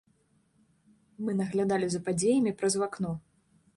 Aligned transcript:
Мы 1.27 1.35
наглядалі 1.41 1.87
за 1.97 2.01
падзеямі 2.07 2.57
праз 2.63 2.73
вакно. 2.85 3.11